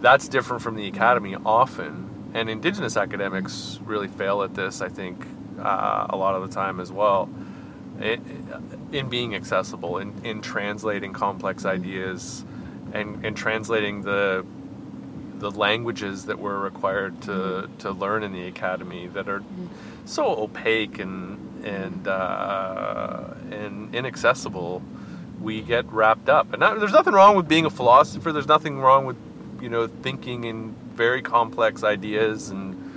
[0.00, 2.08] that's different from the academy often.
[2.32, 5.26] And Indigenous academics really fail at this, I think,
[5.58, 7.28] uh, a lot of the time as well,
[8.00, 8.20] it,
[8.92, 12.44] in being accessible, in, in translating complex ideas,
[12.92, 14.44] and, and translating the
[15.38, 19.66] the languages that we're required to to learn in the academy that are mm-hmm.
[20.04, 24.82] so opaque and and uh, and inaccessible,
[25.40, 26.52] we get wrapped up.
[26.52, 28.32] And not, there's nothing wrong with being a philosopher.
[28.32, 29.16] There's nothing wrong with
[29.60, 32.89] you know thinking in very complex ideas and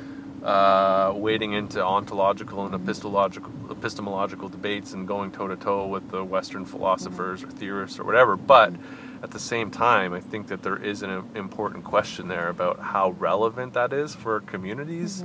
[0.43, 6.23] uh, wading into ontological and epistemological epistemological debates and going toe to toe with the
[6.23, 8.35] Western philosophers or theorists or whatever.
[8.35, 8.73] But
[9.21, 13.11] at the same time, I think that there is an important question there about how
[13.11, 15.23] relevant that is for communities,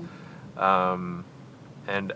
[0.57, 1.25] um,
[1.89, 2.13] and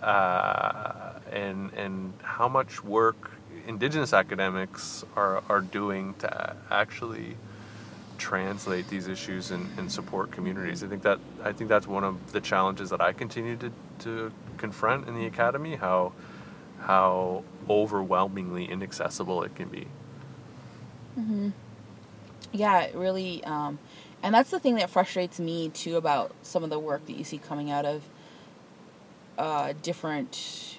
[0.00, 3.32] uh, and and how much work
[3.66, 7.36] Indigenous academics are are doing to actually
[8.22, 10.84] translate these issues and, and support communities.
[10.84, 14.32] I think that I think that's one of the challenges that I continue to, to
[14.58, 15.74] confront in the academy.
[15.74, 16.12] How
[16.78, 19.86] how overwhelmingly inaccessible it can be.
[21.18, 21.50] Mm-hmm.
[22.52, 23.78] Yeah, it really, um,
[24.22, 27.24] and that's the thing that frustrates me too about some of the work that you
[27.24, 28.02] see coming out of
[29.38, 30.78] uh, different,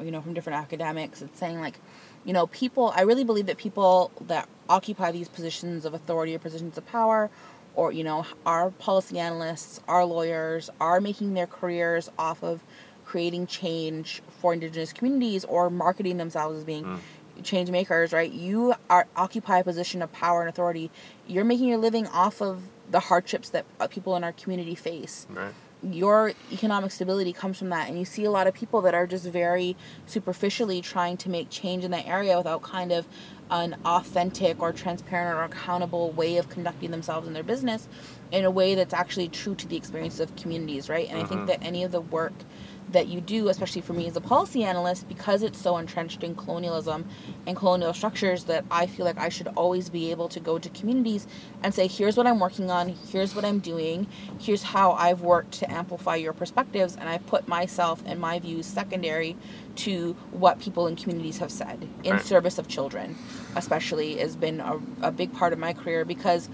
[0.00, 1.22] you know, from different academics.
[1.22, 1.78] It's saying like,
[2.24, 2.92] you know, people.
[2.96, 7.30] I really believe that people that occupy these positions of authority or positions of power,
[7.74, 12.62] or you know, our policy analysts, our lawyers, are making their careers off of
[13.04, 17.00] creating change for indigenous communities or marketing themselves as being
[17.42, 18.30] change makers, right?
[18.30, 20.90] You are occupy a position of power and authority.
[21.26, 25.26] You're making your living off of the hardships that uh, people in our community face.
[25.30, 25.52] Right.
[25.82, 29.06] Your economic stability comes from that, and you see a lot of people that are
[29.06, 33.06] just very superficially trying to make change in that area without kind of
[33.50, 37.88] an authentic or transparent or accountable way of conducting themselves in their business
[38.32, 41.08] in a way that's actually true to the experience of communities, right?
[41.08, 41.46] And I think mm-hmm.
[41.46, 42.32] that any of the work
[42.92, 46.34] that you do, especially for me as a policy analyst, because it's so entrenched in
[46.34, 47.06] colonialism
[47.46, 50.68] and colonial structures, that I feel like I should always be able to go to
[50.68, 51.26] communities
[51.62, 54.06] and say, here's what I'm working on, here's what I'm doing,
[54.38, 58.66] here's how I've worked to amplify your perspectives, and I put myself and my views
[58.66, 59.36] secondary
[59.76, 62.22] to what people in communities have said in Right.
[62.22, 63.16] service of children,
[63.56, 66.48] especially, has been a, a big part of my career because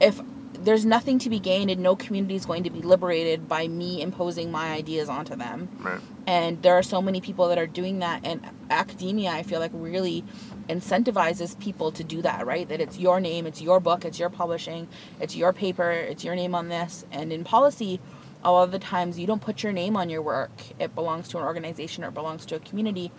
[0.00, 0.20] if
[0.66, 4.02] there's nothing to be gained and no community is going to be liberated by me
[4.02, 5.68] imposing my ideas onto them.
[5.78, 6.00] Right.
[6.26, 9.70] and there are so many people that are doing that and academia i feel like
[9.72, 10.24] really
[10.68, 12.68] incentivizes people to do that right?
[12.68, 14.88] That it's your name it's your book it's your publishing
[15.20, 17.04] it's your paper it's your name on this.
[17.12, 18.00] And in policy
[18.44, 20.50] a lot of the times you don't put your name on your work.
[20.78, 23.10] It belongs to an organization or it belongs to a community.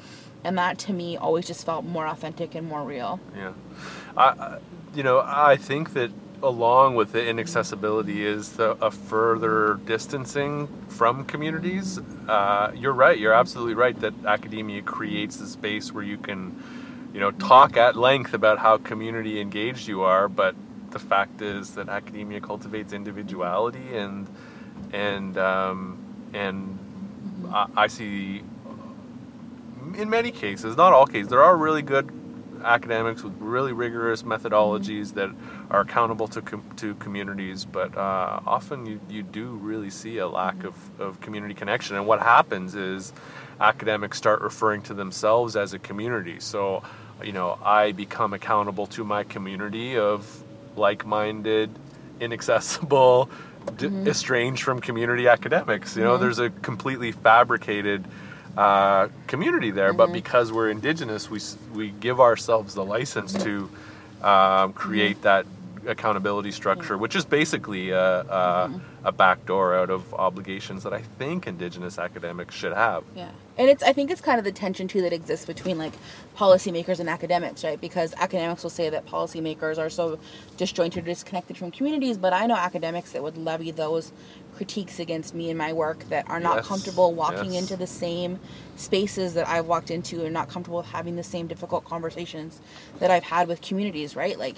[0.43, 3.19] And that to me always just felt more authentic and more real.
[3.35, 3.53] Yeah,
[4.15, 4.59] I,
[4.95, 6.11] you know, I think that
[6.43, 11.99] along with the inaccessibility is the, a further distancing from communities.
[12.27, 13.17] Uh, you're right.
[13.17, 16.63] You're absolutely right that academia creates a space where you can,
[17.13, 20.27] you know, talk at length about how community engaged you are.
[20.27, 20.55] But
[20.91, 24.27] the fact is that academia cultivates individuality and
[24.93, 25.97] and um,
[26.33, 26.79] and
[27.51, 28.43] I, I see
[29.95, 32.11] in many cases, not all cases, there are really good
[32.67, 35.29] academics with really rigorous methodologies that
[35.71, 40.27] are accountable to com- to communities, but uh, often you, you do really see a
[40.27, 41.95] lack of, of community connection.
[41.95, 43.13] And what happens is
[43.59, 46.39] academics start referring to themselves as a community.
[46.39, 46.83] So,
[47.23, 50.43] you know, I become accountable to my community of
[50.75, 51.69] like-minded,
[52.19, 53.29] inaccessible,
[53.77, 55.95] d- estranged from community academics.
[55.97, 58.05] You know, there's a completely fabricated
[58.57, 61.39] uh, community there, but because we're indigenous, we
[61.73, 63.69] we give ourselves the license to
[64.23, 65.45] um, create that
[65.87, 68.69] accountability structure, which is basically uh, uh,
[69.03, 73.03] a, a, a backdoor out of obligations that I think indigenous academics should have.
[73.15, 73.29] Yeah.
[73.57, 75.93] And it's I think it's kind of the tension too that exists between like
[76.37, 77.81] policymakers and academics, right?
[77.81, 80.19] Because academics will say that policymakers are so
[80.57, 84.11] disjointed or disconnected from communities, but I know academics that would levy those
[84.55, 87.63] critiques against me and my work that are not Yes, comfortable walking yes.
[87.63, 88.39] into the same
[88.75, 92.61] spaces that I've walked into and not comfortable having the same difficult conversations
[92.99, 94.37] that I've had with communities, right?
[94.37, 94.57] Like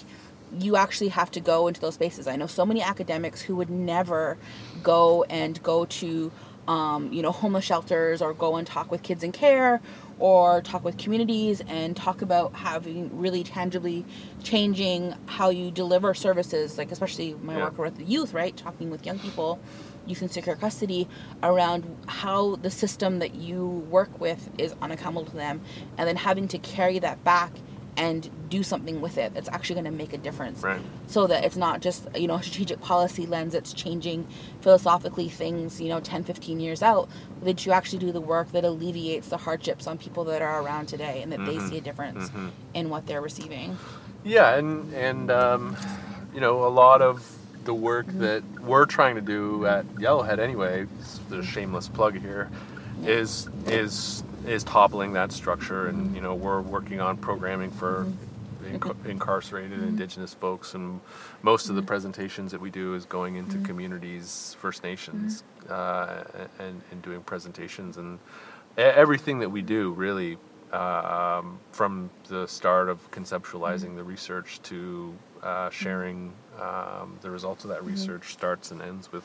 [0.58, 2.26] you actually have to go into those spaces.
[2.26, 4.36] I know so many academics who would never
[4.82, 6.32] go and go to,
[6.66, 9.80] um, you know, homeless shelters or go and talk with kids in care
[10.18, 14.04] or talk with communities and talk about having really tangibly
[14.42, 17.64] changing how you deliver services, like especially my Yeah.
[17.64, 18.54] work with the youth, right?
[18.56, 19.58] Talking with young people,
[20.06, 21.08] youth in secure custody,
[21.42, 25.60] around how the system that you work with is unaccountable to them,
[25.96, 27.52] and then having to carry that back
[27.96, 30.62] and do something with it that's actually going to make a difference.
[30.62, 30.80] Right.
[31.06, 34.26] so that it's not just you know a strategic policy lens that's changing
[34.60, 37.08] philosophically things you know 10 15 years out
[37.42, 40.86] that you actually do the work that alleviates the hardships on people that are around
[40.86, 41.68] today and that they mm-hmm.
[41.68, 42.48] see a difference mm-hmm.
[42.74, 43.76] in what they're receiving.
[44.24, 45.76] Yeah, and and um,
[46.34, 48.20] you know a lot of the work mm-hmm.
[48.20, 50.86] that we're trying to do at Yellowhead anyway,
[51.28, 52.50] the shameless plug here,
[53.04, 58.06] is is is toppling that structure, and you know we're working on programming for
[58.64, 61.00] inc- incarcerated Indigenous folks, and
[61.42, 66.24] most of the presentations that we do is going into communities, First Nations, uh,
[66.58, 68.18] and and doing presentations, and
[68.76, 70.38] everything that we do really.
[70.72, 77.70] Um, from the start of conceptualizing the research to uh, sharing um, the results of
[77.70, 79.24] that research starts and ends with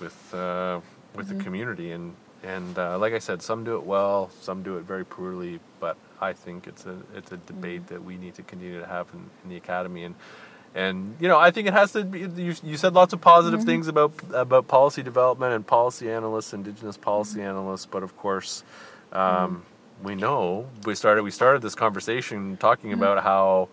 [0.00, 0.80] with uh,
[1.14, 2.12] with the community and
[2.42, 5.60] and uh, like I said, some do it well, some do it very poorly.
[5.80, 7.88] But I think it's a it's a debate mm.
[7.88, 10.14] that we need to continue to have in, in the academy and.
[10.74, 12.20] And you know, I think it has to be.
[12.20, 13.68] You, you said lots of positive mm-hmm.
[13.68, 17.48] things about about policy development and policy analysts, Indigenous policy mm-hmm.
[17.48, 17.86] analysts.
[17.86, 18.62] But of course,
[19.10, 19.44] mm-hmm.
[19.44, 19.62] um,
[20.02, 23.70] we know we started we started this conversation talking about how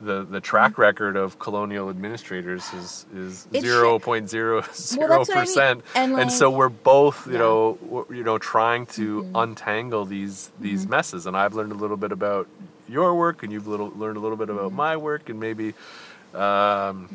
[0.00, 5.38] the the track record of colonial administrators is is zero point zero zero that's what
[5.38, 5.46] I mean.
[5.46, 7.38] percent, And, so we're both you Yeah.
[7.38, 9.36] know you know trying to Mm-hmm.
[9.36, 11.26] untangle these these messes.
[11.26, 12.48] And I've learned a little bit about
[12.88, 14.76] your work, and you've little, learned a little bit about Mm-hmm.
[14.76, 15.74] my work, and maybe.
[16.34, 17.08] Um,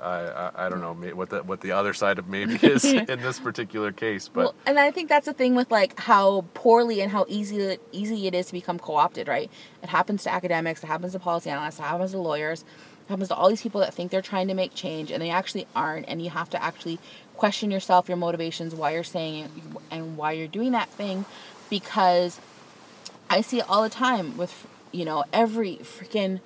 [0.00, 3.20] I, I, I don't know what the what the other side of maybe is in
[3.20, 7.00] this particular case, but well, and I think that's the thing with like how poorly
[7.00, 9.50] and how easy easy it is to become co-opted, right?
[9.82, 13.28] It happens to academics, it happens to policy analysts, it happens to lawyers, it happens
[13.28, 16.08] to all these people that think they're trying to make change and they actually aren't,
[16.08, 16.98] and you have to actually
[17.36, 19.50] question yourself, your motivations, why you're saying it,
[19.90, 21.24] and why you're doing that thing,
[21.70, 22.40] because
[23.30, 26.40] I see it all the time with you know every freaking.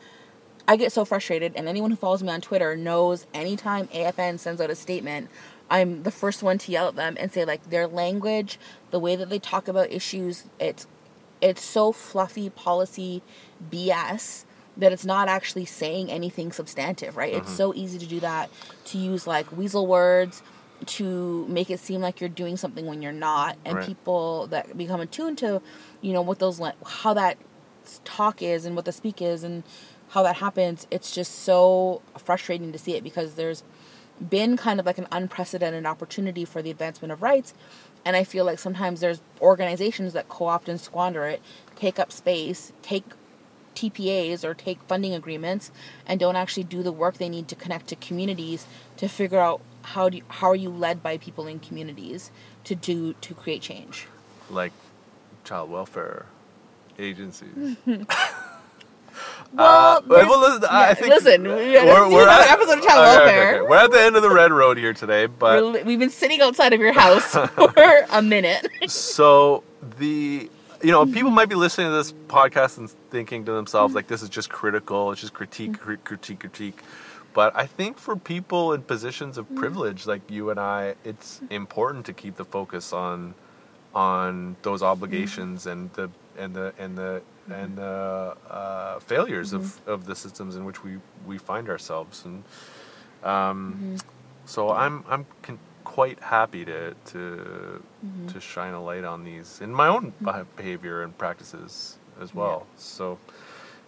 [0.69, 4.61] I get so frustrated, and anyone who follows me on Twitter knows anytime AFN sends
[4.61, 5.29] out a statement,
[5.71, 8.59] I'm the first one to yell at them and say like their language,
[8.91, 10.87] the way that they talk about issues, it's
[11.41, 13.23] it's so fluffy policy
[13.71, 14.45] BS
[14.77, 17.35] that it's not actually saying anything substantive, right?
[17.35, 17.57] It's mm-hmm.
[17.57, 18.49] so easy to do that,
[18.87, 20.43] to use like weasel words,
[20.87, 23.87] to make it seem like you're doing something when you're not, and Right.
[23.87, 25.61] people that become attuned to,
[26.01, 27.39] you know, what those how that
[28.05, 29.65] talk is and what the speak is and
[30.13, 33.63] how that happens, it's just so frustrating to see it because there's
[34.21, 37.55] been kind of like an unprecedented opportunity for the advancement of rights.
[38.05, 41.41] And I feel like sometimes there's organizations that co opt and squander it,
[41.77, 43.05] take up space, take
[43.75, 45.73] TPAs or take funding agreements,
[46.07, 48.67] and don't actually do the work they need to connect to communities
[48.99, 52.31] to figure out how do you, how are you led by people in communities
[52.65, 54.07] to do to create change.
[54.51, 54.73] like
[55.43, 56.27] child welfare
[56.99, 57.77] agencies.
[59.53, 63.17] Well, Uh, well, listen, I think listen, we do another at- episode of child okay,
[63.17, 63.61] okay, welfare.
[63.63, 63.69] okay.
[63.71, 66.41] We're at the end of the red road here today, but we're, we've been sitting
[66.41, 67.73] outside of your house for
[68.11, 68.67] a minute.
[68.91, 69.63] so
[69.99, 70.49] the
[70.83, 74.21] you know people might be listening to this podcast and thinking to themselves like this
[74.23, 76.81] is just critical it's just critique critique critique
[77.35, 82.05] but i think for people in positions of privilege like you and i it's important
[82.07, 83.33] to keep the focus on
[83.95, 90.07] on those obligations and the and the and the and the uh, failures of, of
[90.07, 92.25] the systems in which we, we find ourselves.
[92.25, 92.45] And
[93.25, 93.97] um,
[94.45, 97.83] so I'm I'm con- quite happy to to
[98.29, 102.67] to shine a light on these in my own beh- behavior and practices as well.
[102.77, 103.19] So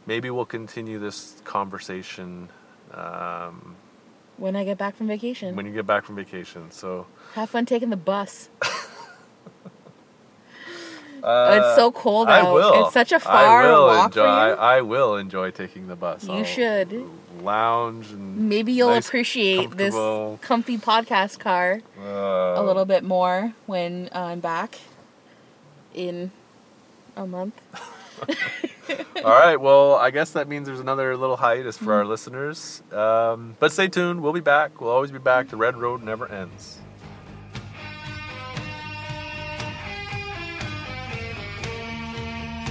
[0.07, 2.49] maybe we'll continue this conversation
[2.93, 3.77] um,
[4.37, 6.71] When I get back from vacation, when you get back from vacation.
[6.71, 8.49] So have fun taking the bus.
[11.25, 12.55] uh, it's so cold I out.
[12.55, 12.85] will.
[12.85, 14.33] It's such a far will walk enjoy, for you.
[14.33, 16.25] I, I will enjoy taking the bus.
[16.25, 17.05] You I'll should.
[17.43, 19.95] lounge and Maybe you'll nice, appreciate this
[20.43, 22.03] comfy podcast car uh,
[22.61, 24.79] a little bit more when I'm back
[25.95, 26.31] in
[27.17, 27.61] a month.
[29.25, 29.57] All right.
[29.57, 31.91] Well, I guess that means there's another little hiatus for Mm-hmm.
[31.93, 32.83] our listeners.
[32.93, 34.23] Um, but stay tuned.
[34.23, 34.81] We'll be back.
[34.81, 35.49] We'll always be back.
[35.49, 36.79] The Red Road never ends.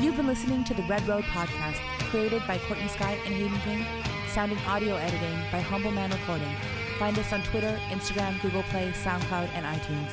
[0.03, 1.79] You've been listening to the Red Road Podcast,
[2.09, 3.85] created by Courtney Skye and Hayden King.
[4.27, 6.53] sound and audio editing by Humble Man Recording.
[6.99, 10.11] Find us on Twitter, Instagram, Google Play, SoundCloud, and iTunes.